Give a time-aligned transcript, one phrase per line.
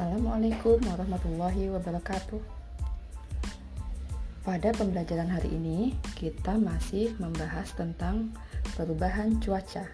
[0.00, 2.40] Assalamualaikum warahmatullahi wabarakatuh.
[4.40, 8.32] Pada pembelajaran hari ini, kita masih membahas tentang
[8.80, 9.84] perubahan cuaca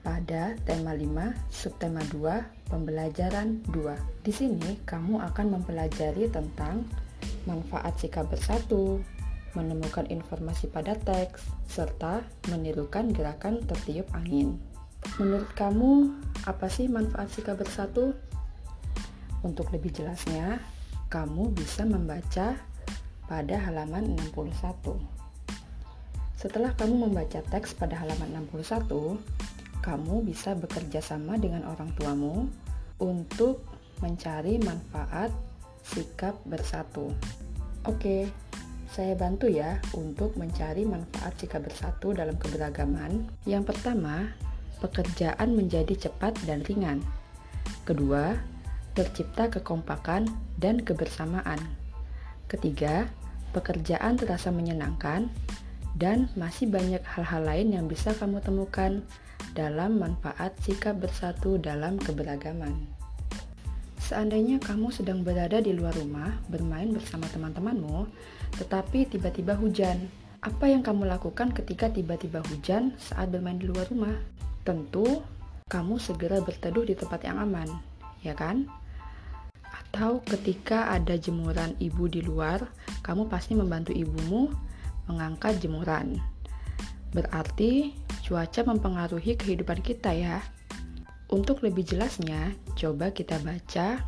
[0.00, 4.24] pada tema 5, subtema 2, pembelajaran 2.
[4.24, 6.88] Di sini kamu akan mempelajari tentang
[7.44, 9.04] manfaat sikap bersatu,
[9.52, 14.56] menemukan informasi pada teks, serta menirukan gerakan tertiup angin.
[15.20, 16.16] Menurut kamu,
[16.48, 18.16] apa sih manfaat sikap bersatu?
[19.44, 20.56] Untuk lebih jelasnya,
[21.12, 22.56] kamu bisa membaca
[23.28, 24.96] pada halaman 61.
[26.34, 29.20] Setelah kamu membaca teks pada halaman 61,
[29.84, 32.48] kamu bisa bekerja sama dengan orang tuamu
[32.96, 33.60] untuk
[34.00, 35.28] mencari manfaat
[35.84, 37.12] sikap bersatu.
[37.84, 38.32] Oke,
[38.88, 43.28] saya bantu ya untuk mencari manfaat sikap bersatu dalam keberagaman.
[43.44, 44.32] Yang pertama,
[44.80, 47.04] pekerjaan menjadi cepat dan ringan.
[47.84, 48.32] Kedua,
[48.94, 51.58] tercipta kekompakan dan kebersamaan.
[52.46, 53.10] Ketiga,
[53.50, 55.30] pekerjaan terasa menyenangkan
[55.94, 59.02] dan masih banyak hal-hal lain yang bisa kamu temukan
[59.54, 62.74] dalam manfaat sikap bersatu dalam keberagaman.
[64.04, 68.04] Seandainya kamu sedang berada di luar rumah bermain bersama teman-temanmu,
[68.60, 70.10] tetapi tiba-tiba hujan,
[70.44, 74.12] apa yang kamu lakukan ketika tiba-tiba hujan saat bermain di luar rumah?
[74.60, 75.24] Tentu,
[75.72, 77.64] kamu segera berteduh di tempat yang aman,
[78.20, 78.68] ya kan?
[79.94, 82.66] Atau ketika ada jemuran ibu di luar,
[83.06, 84.50] kamu pasti membantu ibumu
[85.06, 86.18] mengangkat jemuran.
[87.14, 87.94] Berarti
[88.26, 90.42] cuaca mempengaruhi kehidupan kita ya.
[91.30, 94.02] Untuk lebih jelasnya, coba kita baca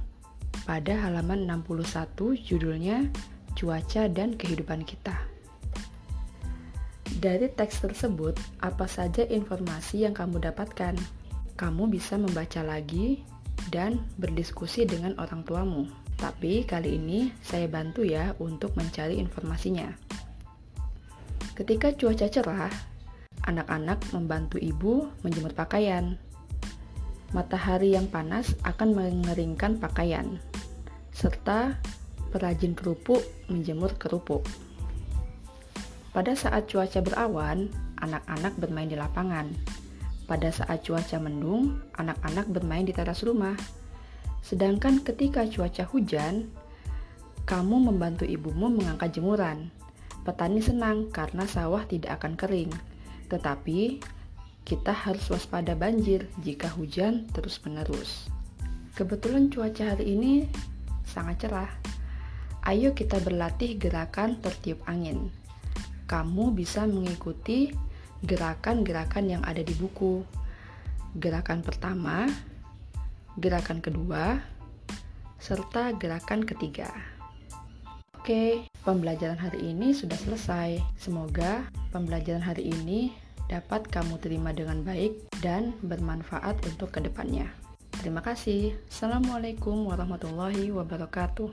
[0.67, 3.07] pada halaman 61 judulnya
[3.55, 5.15] Cuaca dan Kehidupan Kita.
[7.23, 10.99] Dari teks tersebut, apa saja informasi yang kamu dapatkan?
[11.55, 13.23] Kamu bisa membaca lagi
[13.71, 15.87] dan berdiskusi dengan orang tuamu.
[16.17, 19.93] Tapi kali ini saya bantu ya untuk mencari informasinya.
[21.57, 22.73] Ketika cuaca cerah,
[23.45, 26.17] anak-anak membantu ibu menjemur pakaian.
[27.35, 30.41] Matahari yang panas akan mengeringkan pakaian,
[31.11, 31.77] serta
[32.31, 34.47] perajin kerupuk menjemur kerupuk.
[36.15, 37.69] Pada saat cuaca berawan,
[38.01, 39.53] anak-anak bermain di lapangan
[40.27, 43.55] pada saat cuaca mendung, anak-anak bermain di teras rumah.
[44.43, 46.51] Sedangkan ketika cuaca hujan,
[47.47, 49.71] kamu membantu ibumu mengangkat jemuran.
[50.27, 52.71] Petani senang karena sawah tidak akan kering.
[53.31, 54.03] Tetapi,
[54.67, 58.27] kita harus waspada banjir jika hujan terus-menerus.
[58.99, 60.51] Kebetulan cuaca hari ini
[61.07, 61.71] sangat cerah.
[62.67, 65.31] Ayo kita berlatih gerakan tertiup angin.
[66.11, 67.71] Kamu bisa mengikuti
[68.25, 70.25] gerakan-gerakan yang ada di buku.
[71.17, 72.29] Gerakan pertama,
[73.37, 74.41] gerakan kedua,
[75.37, 76.89] serta gerakan ketiga.
[78.17, 80.83] Oke, pembelajaran hari ini sudah selesai.
[80.99, 83.15] Semoga pembelajaran hari ini
[83.47, 87.47] dapat kamu terima dengan baik dan bermanfaat untuk ke depannya.
[88.03, 88.75] Terima kasih.
[88.91, 91.49] Assalamualaikum warahmatullahi wabarakatuh.